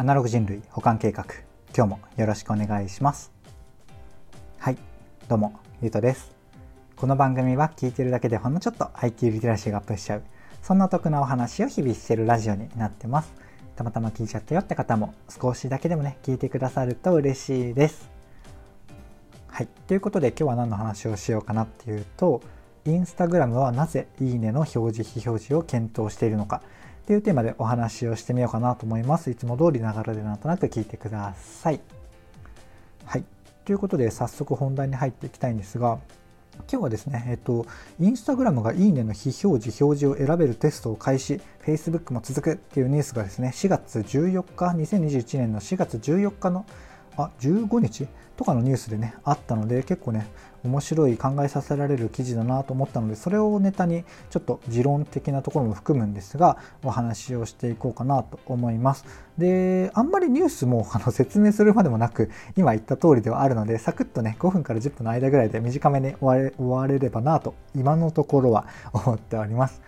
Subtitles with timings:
[0.00, 1.24] アナログ人類保管計画。
[1.76, 3.32] 今日もよろしくお願いします。
[4.56, 4.78] はい。
[5.26, 6.36] どうもゆうとです。
[6.94, 10.22] この番組は聞いてるだけでほんのちょっと IT リテラシーがアップしちゃう。
[10.62, 13.32] そんな得なお話を日々してるラジオになってます。
[13.74, 18.08] たまたま聞いちゃったよって方も少しだけでもね聞いてくださると嬉しいです。
[19.48, 19.68] はい。
[19.88, 22.40] ということで今日は何の話をしようかなっていうと
[22.84, 26.62] インスタグラムはなぜいいねの表示非表示を検討しているのか。
[27.08, 29.30] っていうテーマでお話をしてみようかなと思います。
[29.30, 31.80] いつも通りながらでなんとなく聞いてください。
[33.06, 33.24] はい。
[33.64, 36.00] ということで早速本題に入っていきたいんですが、
[36.70, 37.64] 今日はですね、えっと、
[37.98, 46.66] インスタグラムがいいねの非表示、表示を選べるテストを開始、Facebook も続くっていうニュースがですね、4月14日、2021年の4月14日の
[47.16, 48.06] あ15日？
[48.36, 50.28] とかのニュースでねあったので結構ね
[50.64, 59.04] 面白い考えさせられる記事だなと思ったのでそれをネタにちょっと持論的なところも含むんですがお話をしていこうかなと思います
[59.38, 69.82] であんまりニュースもあの説明するまでもなく今言った通りではあるのでサクッとね5分から10分の間ぐらいで短めに終われ終われればなと今のところは思っております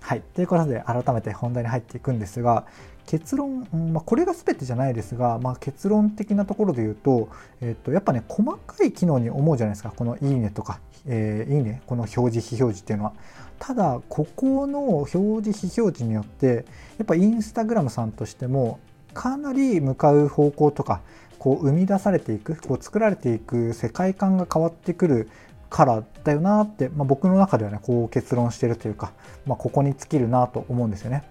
[0.00, 0.22] はい。
[0.34, 2.64] ということで、改めて本題に入っていくんですが、
[3.10, 7.28] 結論、まあ、これが全てじゃないですが、まあ、結論的なところで言うと、
[7.60, 9.92] えっと、やっぱね、細かい機能に思うじゃないですか。
[9.96, 13.14] このいいねとか、えー、いいね、この表示、非表示っていうのは。
[13.58, 15.10] ただ、ここの表
[15.42, 16.64] 示、非表示によって、
[16.98, 18.78] やっぱインスタグラムさんとしても、
[19.12, 21.00] かなり向かう方向とか、
[21.40, 25.28] こう生み出されていく、こう作られていく世界観が変わってくる
[25.68, 29.12] からだよなって、まあ、僕の中ではねこう結論してるというか、
[29.46, 31.24] まあ、ここに尽きるなと思うんですよね。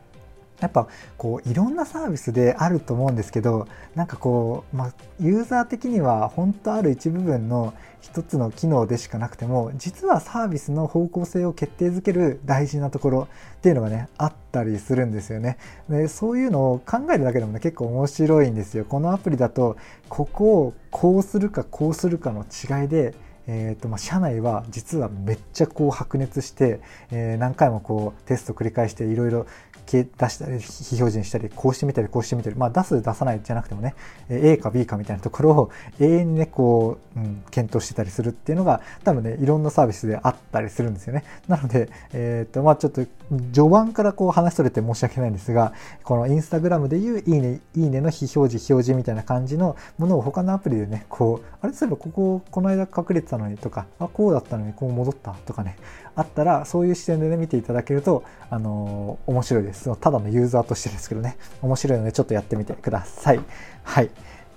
[0.59, 15.57] やっぱこういろんなサービスであると思うんですけどなんかこう、まあ、ユーザー的には本当ある一部分の一つの機能でしかなくても実はサービスの方向性を決定づける大事なところっていうのがねあったりするんですよね。
[15.89, 18.85] でそういうのを考えるだけでもね結構面白いんですよ。
[18.85, 19.75] このアプリだと
[20.07, 23.13] ここをこうするかこうするかの違いで
[23.51, 29.47] えーとまあ、社内は実はめっちゃこう白熱して、えー、何回もこうテスト繰り返していろいろ
[29.97, 33.95] 出したり非表示にしたりこうしてみたりこうしてみたり、まあ、出す出さないじゃなくてもね
[34.29, 41.23] A か B かみたいなところを永遠にねこう、うん、検討してたりするっていうのが多分ねいろんなサービスであったりするんですよね。
[41.47, 43.05] なので、えーとまあ、ちょっと
[43.53, 45.73] 序盤からこう話しとれて申し訳ないんですが
[46.03, 55.77] このインスタグラムでいういいねいいねの非表示表示みたいな感じのものを他のアプリでねこうあれそういえばこここの間隠れてたのにとかあこうだったのにこう戻ったとかね
[56.15, 59.95] あったらそういう視点でね見ていただけるとあのー、面白いです。
[59.97, 63.39] ただのユーザーとしてですけどね面白いのでちょっとやってみてください。
[63.83, 64.05] はい。
[64.05, 64.09] っ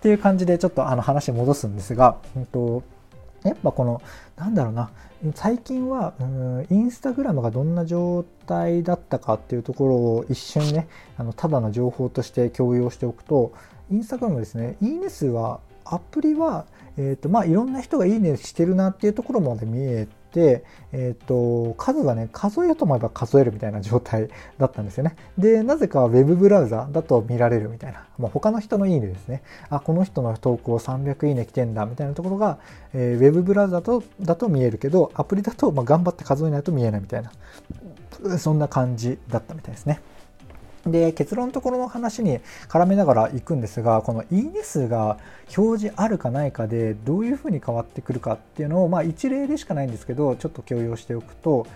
[0.03, 2.83] ていう感じでちょっとあの話戻すんですが、うんと、
[3.45, 4.03] やっぱこの
[4.37, 4.91] なんだろうな。
[5.35, 13.53] 最近はうんインスタグラムがどんな状態だったかっていうところを一瞬ねあのただの情報として共有しておくと
[13.93, 16.67] インスタグラムですねいいね数はアプリは
[16.97, 24.29] えーとまあ、いろんな人がいいねしてるなっていうところまで見えて、えーと、数がね数えようと思えば数えるみたいな状態
[24.59, 25.17] だったんですよね。
[25.39, 29.43] でなぜか Web ブラウザだと見られるみたいな、まあ、他の人のいいねですね。
[29.69, 32.59] あこの人の投稿300いいね来てんだみたいなところが、
[32.95, 37.33] えー、Web ブラウザとだと見えるけどアプリだとま頑張って数えないと見えないみたいな。
[38.39, 40.01] そんな感じだったみたいですね。
[40.87, 45.19] で結論のところの話に絡めながらいくんですがこのいいね数が
[45.57, 51.67] 表示あるかないかでどういうふうに変わってくるかっていうのを、まあ、一例でしかないんですけどちょっと共有しておくと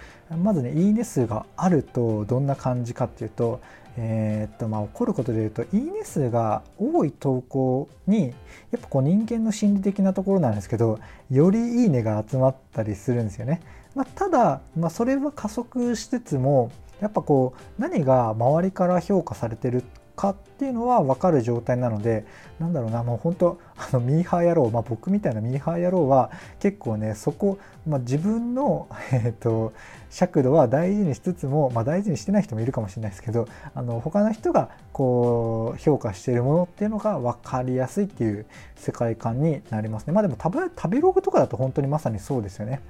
[0.43, 3.61] まずねいいね数があるとどんな感じかっていうと,、
[3.97, 8.35] えー、っとまあ、起こることでいうといいね数が多い投稿に
[8.73, 10.99] やっぱこう人間の心理的なところなんですけど
[11.31, 13.61] よりいいねが集まったりするんですよね。
[13.95, 16.71] まあ、ただ、まあ、それは加速しつつも
[17.01, 19.85] やっぱこう何が周りから評価されてる
[20.17, 22.25] かっていうのは分かる状態なので
[22.59, 29.75] なんだろうなもう本当あのミーハー野郎、まあ、僕みたいなミーハー野郎は結構ねそこ、まあ、自分の、 えーと、
[30.11, 40.15] 尺度は大事にしつつも、まあ、大事にしてない人もいるかもしれないですけどあの他の人がこう評価しているものっていうのが分かりやすいっていう世界観になりますね。
[40.15, 42.81] まあ、でも食べログとかだと本当にまさにそうですよね。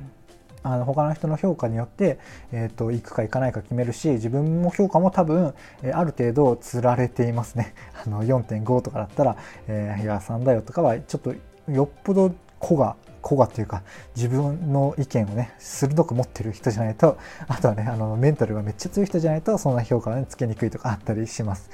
[0.73, 2.19] あの他の人の評価によって、
[2.53, 7.75] えーと、行くか行かないか決めるし自分の評価も多分、え、ある程度つられていますね。
[8.05, 9.37] あの4.5とかだったら、
[9.69, 11.35] えー、いや3だよとかはちょっと
[11.71, 13.83] よっぽど子が子がっていうか
[14.15, 21.71] 自分の意見をね鋭く持ってる人じゃないと あとはねあのメンタルがめっちゃ強い人じゃないとそんな評価はねつけにくいとかあったりします。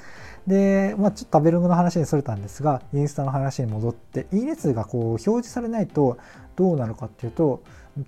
[0.47, 6.17] で、まあ、ちょっと食べログの話にそれたんですがインスタの話に戻っていいね数がこう表示されないと
[6.55, 7.63] どうなるかっていうと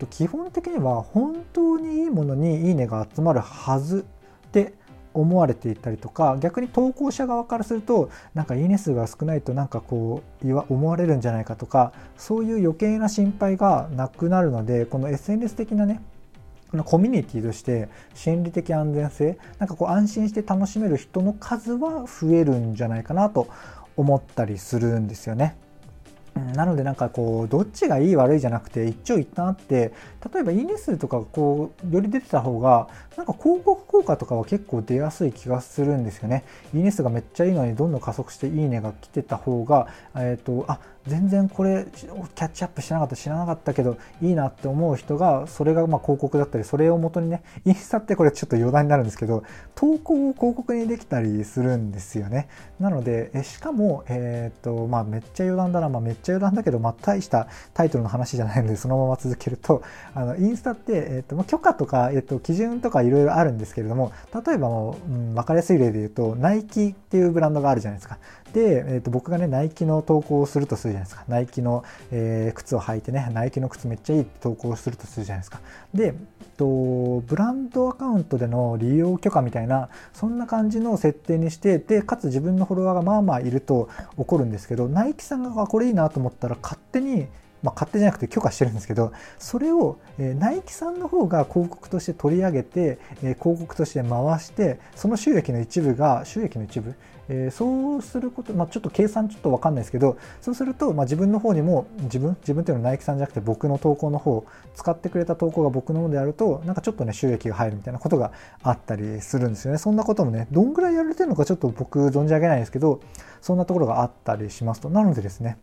[0.09, 4.05] 基本的には本当にいいものにいいねが集まるはず
[4.47, 4.73] って
[5.13, 16.01] 思われていたりとか逆に投稿者側からするとなんかいいね数が少ないとなんかこう思われるんじゃないかとかそういう余計な心配がなくなるのでこの SNS 的なね
[16.83, 23.47] コミュニティとして心理的安全性なんかこう安心して楽しめる人の数は増えるんじゃないかなと
[23.95, 25.55] 思ったりするんですよね。
[26.35, 29.93] なのでなんかこうどっちがいい悪いじゃなくて一長一短あって
[30.33, 36.43] 例えばいいね数とかこうより出てた方がなんか広告効果とかは結構出やすい気がするんですよね。
[36.73, 49.43] いいね数がめっちゃいいのにどんどん加速していいねが来てた方が、えっ、ー、とあ全然これキャッチアップしなかった知らなかったけどいいなって思う人がそれがま広告だったりそれを元にねインスタってこれちょっと余談になるんですけど
[49.75, 59.83] 投稿を広告にできたりするんですよねなのでえしかもえっ、とまあめっちゃ余談だなまあめっちゃ余談だけどまあ大したタイトルの話じゃないのでそのまま続けると
[60.15, 68.17] あのインスタってえっ、とま許可とかえっ、と基準とかいろいろあるんですけれども例えばもう、うん、分かりやすい例で言うとナイキっていうブランドがあるじゃないですか。
[68.53, 71.25] で、えー、と僕がねナイキの投稿をするとするじゃないですか。
[71.27, 75.59] ナイキの、えー、靴を履いてねナイキの靴めっちゃいいって投稿するとするじゃないですか。
[75.93, 76.13] で、えっ
[76.57, 87.27] と、ブランドアカウントでの利用許可みたいなそんな感じの設定にしてでかつ自分のフォロワーがまあまあいると起こるんですけどナイキさんがこれいいなと思ったら勝手に
[87.65, 96.93] まあ、勝手じゃなくて許可してるんですけどそれを、え、ナイキさんの方が広告として取り上げて、え、広告として回してその収益の一部が収益の一部、
[97.27, 104.45] え、そうすること、まあ、ちょっと計算ちょっと分かんないですけどそうすると、ま、自分の方にも自分自分っていうのはナイキさんじゃなくて僕の投稿の方
[104.75, 108.31] 使ってくれた投稿が僕のものであるとなんかちょっとね収益が入るみたいなことが
[108.61, 109.79] あったりするんですよね。
[109.79, 112.99] そんなこともねどんぐらいやられてるのかちょっと僕存じ上げないんですけど
[113.41, 114.89] そんなところがあったりしますと。
[114.89, 115.57] なのでですね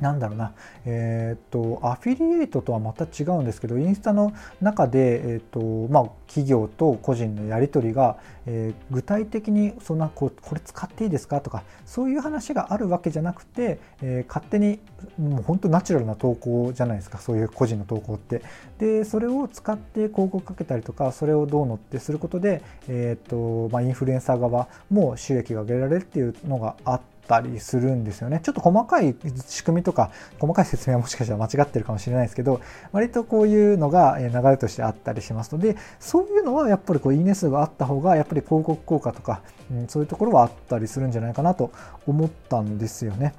[0.00, 0.52] なんだろうな、
[0.84, 5.60] えっ、と、アフィリエイトとはまた違うんですけど、インスタの中で、えっ、と、
[5.90, 8.16] まあ、企業と個人のやり取りが、
[8.46, 14.80] えー、具体的にそんなここれ使っていいですかとかそういう話があるわけじゃなくて、えー、勝手に
[15.18, 17.18] もう本当ナチュラルな投稿じゃないですか。
[17.18, 18.42] そういう個人の投稿って。
[18.78, 28.40] でそれを使って広告かけたりとかそれをどうのってすることで、えーとまあ、インフルエンサー側も収益が上げられるっていうのがあってたりするんですよね。
[28.42, 29.14] ちょっと細かい
[29.46, 32.60] 仕組みとか、細かい説明はもしかしたら間違ってるかもしれないですけど、
[32.92, 41.72] 割とこういうのが流れとしてあったりしますので、そういうのはやっぱりこういいね数があった方が、やっぱり広告効果とか、うん、そういうところはあったりするんじゃないかなと
[42.06, 43.34] 思ったんですよね。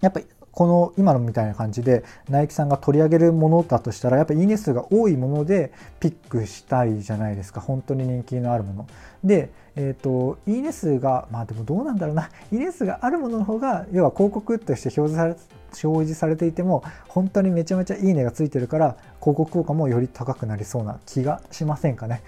[0.00, 8.86] やっぱりこの今のみたいな感じでナイキさんが取り上げるものだとしたらやっぱいいね数が多いものでピックしたいじゃないですか本当に人気のあるもの
[9.24, 15.36] でえっ、ー、といいね数がまあでもどうなんだろうな いいね数があるものの方が要は広告として表示され
[15.82, 22.22] 表示されていても本当にめちゃめちゃいいねがついてるから広告効果もより高くなりそうな気がしませんかね。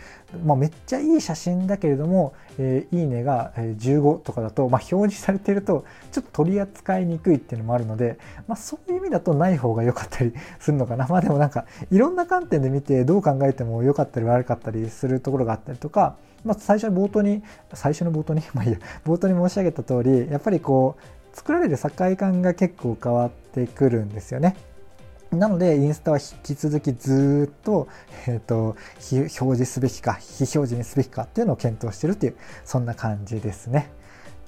[0.44, 8.18] まあ、めっちゃいい写真だけれども、えー、いいねが15とかだと、まあ、表示されてるとちょっと取り扱いにくいっていうのもあるので、
[8.48, 11.06] まあ、そういう意味だとない方が良かったりするのかな。
[11.08, 16.16] まあでもなんかいろんな観点で見てどう考えても良かったり悪かったりするところがあったりとか、
[16.46, 17.42] まあ、最初の冒頭に
[17.74, 24.56] 最初の冒頭にまあいいや冒頭に申し上げた通りやっぱりこう作られる境感が結構変わってくるんですよね。
[25.32, 27.88] なので、インスタは引き続きずっと、
[28.26, 28.76] えっ、ー、と、
[29.10, 33.90] 表示すべきか、非表示にすべきかっていうのを検討してるっていう、そんな感じですね。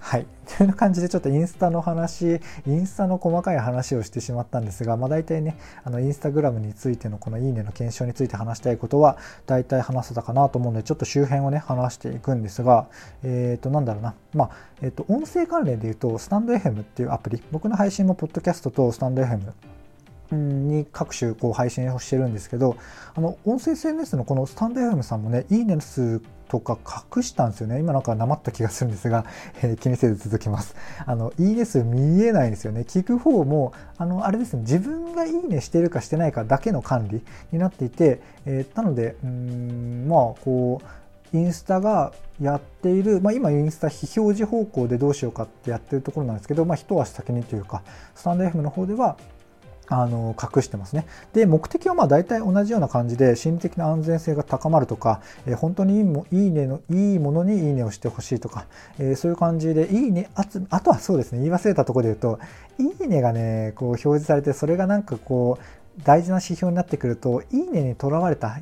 [0.01, 0.27] はい。
[0.57, 12.87] という感じでちょっとインスタの話、インスタの細かい話をしてしまったんですが、まあ大体ね、あのインスタグラムについてのこのいいねの検証について話したいことは大体話せたかなと思うので、ちょっと周辺をね、話していくんですが、
[13.23, 14.15] えっ、ー、と、なんだろうな。
[14.35, 19.53] まあ、えっ、ー、と、音声関連で言うと、スタンド FM っていうアプリ、僕の配信もポッドキャストとスタンド FM
[20.35, 22.77] に各種こう配信をしてるんですけど
[23.15, 26.79] あの音声 SNS のこのスタンド FM さんもねいいね数とか
[27.17, 27.79] 隠したんですよね。
[27.79, 29.27] 今なんかなまった気がするんですが、
[29.63, 30.75] えー、気にせず続きます。
[31.05, 32.81] あのいいね数見えないんですよね。
[32.89, 47.83] 聞く方もあのあれですね自分がいいねしてるかしてないかだけの管理になっていて、えー、なのでうんまあこうインスタがやっている、まあ、今インスタ非表示方向でどうしようかってやってるところなんですけど、まあ、一足先にというか
[48.15, 49.17] スタンド FM の方では
[49.89, 51.07] あの隠してますね。
[51.33, 58.67] で目的はまあ大体同じような感じで心理的な安全性が高まるとか、えー、本当にいいもいいねのいいものにいいねをしてほしいとか、
[58.99, 62.39] えー、そういう感じでいいねあつあとはそうですね言い忘れたところで言うと
[62.79, 68.61] いいねがねこう表示されてそれがなんかこう大事な指標になってくるといいねにとらわれた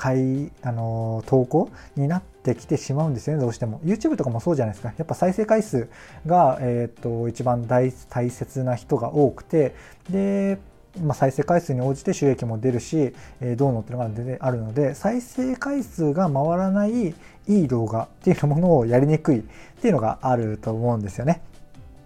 [0.00, 5.90] 回あの投稿になってきてしまうんですよねどうしても YouTube とかもそうじゃないですかやっぱ再生回数
[6.24, 9.74] が、えーと、一番大切な人が多くて
[10.08, 10.58] で
[11.00, 17.14] まあ、再生回数に応じて収益も出るし、えー、どうのっていうのが出てあるので再生回数が回らないい
[17.46, 19.42] い動画っていうものをやりにくいっ
[19.80, 21.42] ていうのがあると思うんですよね。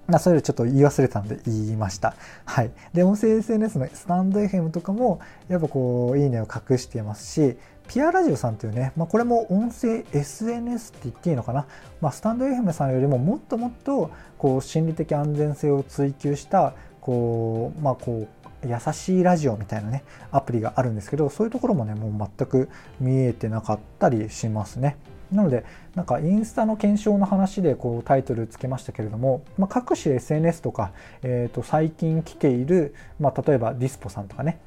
[0.07, 2.15] まあ、それちょっと言い忘れたので言いました。
[2.45, 2.71] はい。
[2.93, 7.57] で、音声 SNS のスタンド FM とかも、やっぱこう、いいねを隠していますし、
[7.89, 11.67] ピアラジオさんというね、まあ、これも音声 SNS って言っていいのかな、
[12.01, 18.29] まあ、スタンド FM さんよりももっともっとこう心理的安全性を追求したこう、まあ、こ
[18.63, 24.97] う優しいラジオみたいなねアプリがあるんですけどそういうところもねもう全く見えてなかったりしますね。
[25.33, 25.65] なので
[25.95, 34.61] なんかインスタの検証の話でこうタイトルつけましたけれども、まあ、各種 SNS とか、えー、と最近来ている、まあ、例えばディスポさんとかね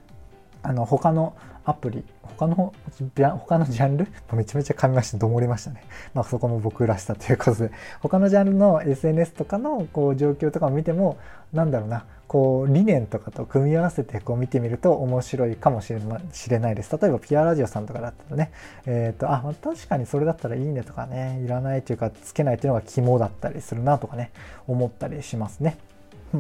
[0.68, 1.34] あの他の
[1.64, 2.74] アプリ他の
[3.40, 4.08] 他のジャンル？
[4.36, 5.82] めちゃめちゃ噛みましたどもりましたね、
[6.14, 7.72] まあ、そこも僕らしさということで。
[8.02, 11.16] 他のジャンルの SNS とかのこう状況とかを見ても
[11.54, 12.04] なんだろうな。
[12.28, 16.98] こう理念とかと組み合わせてこう見てみると面白いかもしれないです。
[16.98, 18.52] 例えばピアラジオさんとかだったらね。
[18.86, 21.40] えっ、ー、とあ確かにそれだったらいいねとかね。
[21.46, 24.32] いらないというかつけないというのが肝だったりするなとかね。
[24.68, 25.78] 思ったりしますね。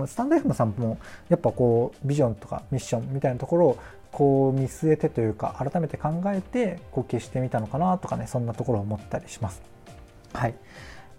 [0.05, 0.97] スタンド FM さんも
[1.29, 3.77] やっぱこうビジョンとかミッションみたいなところを
[4.17, 9.61] こう見据えてというか改めて考えてこう消してみたのかなとかねそんなところを思ったりします。
[10.33, 10.55] はい、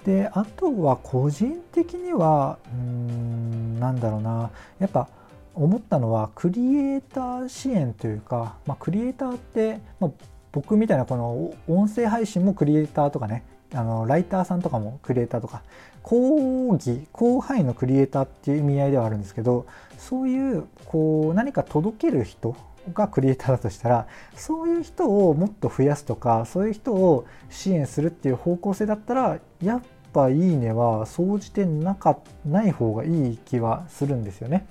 [0.04, 4.50] であとは個人的にはうーんなんだろうな
[4.80, 5.06] やっぱ
[5.54, 10.10] 思ったのはクリエイター支援というか、まあ、クリエイターって、まあ、
[10.50, 15.62] 僕みたいなこの音声配信もクリエイターとかねあのライターさんとかもクリエイターとか
[16.02, 19.66] 講義広範囲のクリエイターっていう意味合いではあるんですけど
[19.98, 22.56] そういうこう何か届ける人
[22.92, 34.66] がクリエイターだとしたらそういう人をもっと増やすとかそういう人を支援するっていう方向性だったらやっぱ「いいね」は総じてなかない方がいい気はするんですよね。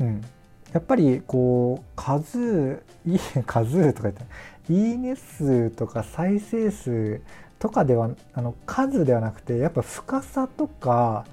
[0.00, 0.20] うん、
[0.72, 4.26] やっぱりこう数いい 数とか言ったら
[4.68, 7.20] いいね数とか再生数
[7.58, 11.24] とかではあの数ではなくてやっぱ深さとか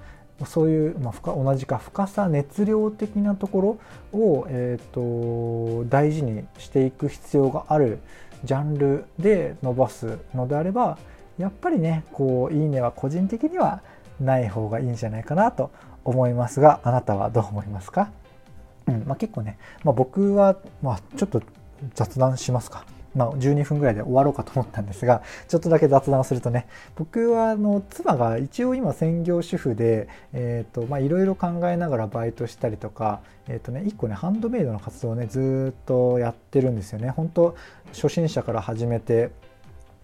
[0.46, 3.78] そういう、まあ、同じか深さ熱量的なとこ
[4.12, 7.98] ろを、えーと、大事にしていく必要がある
[8.44, 10.98] ジャンルで伸ばすのであれば
[11.38, 13.82] やっぱりねこういいねは個人的には
[14.20, 15.70] ない方がいいんじゃないかなと
[16.04, 18.10] 思いますがあなたはどう思いますか、
[18.86, 21.42] うんまあ、結構ね、まあ、僕は、まあ、ちょっと
[21.94, 22.84] 雑談しますか。
[23.14, 37.10] まあ、12分ぐらいで終わろうかと思ったんですが、ちょっとだけ雑談をするとね、僕はあの妻が一応今専業主婦で、えっ、ー、と、まあ、いろいろ考えながらバイトしたりとか、えっ、ー、とね、一個ね、ハンドメイドの活動をね、ずっとやってるんですよね。
[37.10, 37.56] 本当
[37.92, 39.30] 初心者から始めて、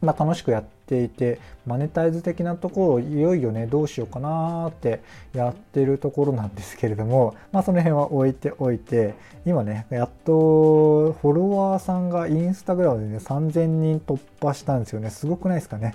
[0.03, 5.01] まあ、楽しくやっていてマネタイズ的なところをいよいよねどうしようかなーって
[5.33, 9.15] やってるところなんですけれども、まあ、その辺は置いておいて
[9.47, 15.11] 今ねやっとフォロワーさんがインスタグラムでね3000人突破したんですよね。
[15.11, 15.95] すごくないですかね。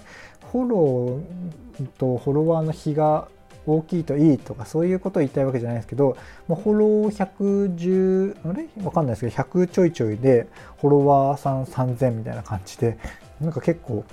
[0.51, 3.27] フォローとフォロワーの比が
[3.67, 6.17] 大きいといいとかそういうことを言いたいわけじゃないですけど、
[6.47, 8.67] まあ、フォロー110あれ？
[8.83, 10.47] わかんないですけど100ちょいちょいで
[10.81, 12.97] フォロワーさん3000みたいな感じで
[13.41, 14.03] なんか結構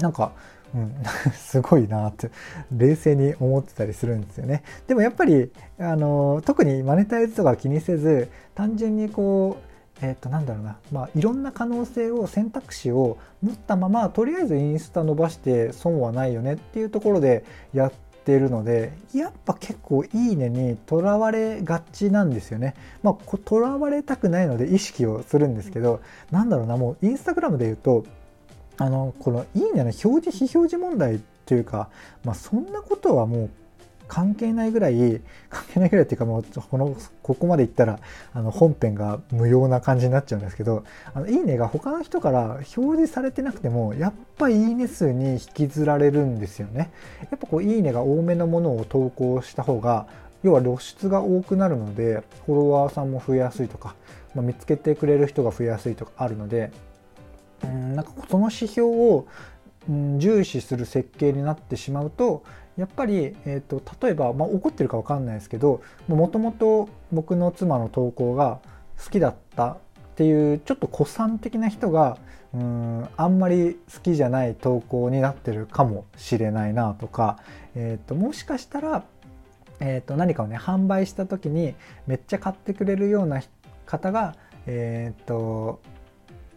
[0.00, 0.32] なんか、
[0.74, 0.94] うん、
[1.32, 2.30] すごいなって
[2.72, 4.62] 冷静に思ってたりするんですよね。
[4.86, 17.92] でもやっぱりあの特にマネタイズとか気にせず単純にこうえっ、となんだろうな、まあ、いろんな可能性を選択肢を持ったままとりあえずインスタ伸ばして損はないよねっていうところでやっ
[18.24, 22.74] てるのでやっぱ結構いいねにとらわれがちなんですよね。
[23.02, 28.04] まあとらわれたくないので意識をするんですけどなんだろうなもうインスタグラムで言うと
[28.76, 31.88] あのこの「いいね」の表示非表示問題というか、
[32.24, 33.50] まあ、そんなことはもう
[34.06, 37.98] 関係ないぐらい関係ないぐらいっていうかもうこのここまでいったら
[38.32, 46.90] あの本編が無用な感じになっちゃうんですけど「あのいいね」が他の人から表示されてなくてもやっぱ「いいね」数に引きずられるんですよね。
[47.20, 50.06] やっぱこう「いいね」が多めのものを投稿した方が
[50.42, 53.94] 要は露出が多くなるのでフォロワーさんも増えやすいとか、
[54.34, 56.70] まあ、見つけてくれる人が増えやすいとかあるので
[57.64, 59.26] うんなんかその指標を、
[59.88, 62.42] うん、重視する設計になってしまうと
[62.76, 68.60] やっぱり、えーと、例えば、まあ、怒ってるか分かんないですけどもともと僕の妻の投稿が
[69.02, 69.76] 好きだったっ
[70.16, 72.18] ていうちょっと古参的な人が
[72.52, 77.38] うんあんまり好きじゃない投稿になってるかもしれないなとか、
[77.74, 79.04] えーと、もしかしたら、
[79.80, 81.74] えーと、何かをね販売した時に
[82.06, 83.42] めっちゃ買ってくれるような
[83.86, 85.80] 方が、えー、と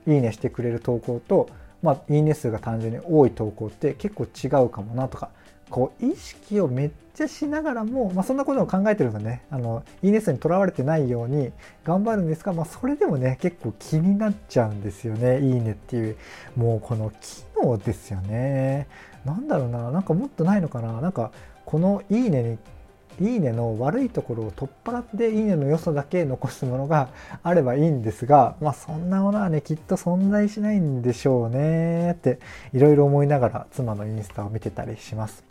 [0.08, 1.50] いいねしてくれる投稿と、
[1.84, 5.30] まあ、いいね数が単純に多い投稿って結構違うかもなとか
[5.70, 11.52] こう意識をめっちゃしながらも、まあ、そんなことを考えてるのね、あの、いいね数にとらわれてないように
[11.84, 15.42] 頑張るんですが、まあ、それでもね、結構気になっちゃうんですよね。
[15.42, 16.16] いいねっていう、
[16.56, 18.88] もうこの機能ですよね。
[19.26, 21.02] なんだろうな、なんかもっとないのかな。
[21.02, 21.32] なんか、
[21.66, 22.58] このいいねに
[23.20, 27.10] いいねの悪いところを取っ払っていいねの良さだけ残すものが
[27.44, 32.40] あればいいんですが、まあそんなものはね、きっと存在しないんでしょうねって
[32.74, 35.47] いろいろ思いながら妻のインスタを見てたりします。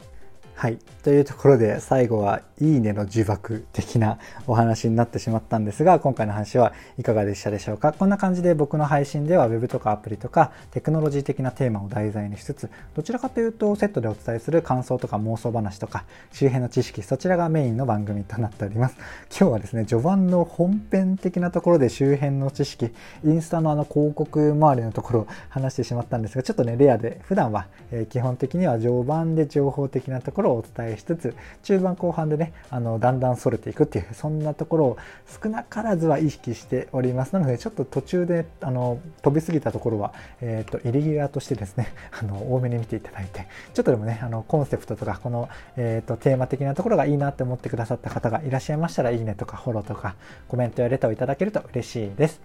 [0.58, 0.78] はい。
[1.02, 7.92] というところで最後はいいねの呪縛的なお話になってしまったんですが、今回の話はいかがでしたでしょうか？
[7.92, 18.96] こんな感じで僕の配信では Web とかアプリとかテクノロジー的なテーマを題材にしつつ、どちらかというとセットでお伝えする感想とか妄想話とか周辺の知識、そちらがメインの番組となっております。
[19.30, 34.96] 今日はですね、序盤の本編的なところで周辺の知識、インスタのあの広告周りのところを話してしまったんですが、ちょっとね、レアで普段は、え基本的には序盤で情報的なところをお伝えしつつ、中盤後半でね、あの、だんだん逸れていくっていう、そんなところを
[35.42, 37.32] 少なからずは意識しております。
[37.32, 41.88] なので、ちょっと途中で、あの、飛びすぎたところは、えっ、ー、と、イレギュラーとしてですね、
[42.18, 50.16] あの、多めに見ていただいて、ちょっとでもね、あの、コンセプトとか、この、えっ、ー、と、テーマ的なところがいいなって思ってくださった方がいらっしゃいましたら、いいねとかフォローとか、
[50.48, 52.40] コメントやレターをいただけると嬉しいです。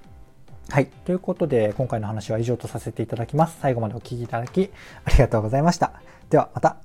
[0.69, 0.87] はい。
[1.05, 3.57] ということで、今回の話は以上とさせていただきます。
[3.61, 4.71] 最後までお聴きいただき、
[5.03, 5.91] ありがとうございました。
[6.29, 6.77] では、また